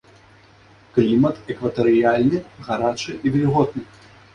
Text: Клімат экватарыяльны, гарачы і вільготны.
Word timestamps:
Клімат 0.95 1.53
экватарыяльны, 1.57 2.37
гарачы 2.67 3.23
і 3.25 3.41
вільготны. 3.41 3.91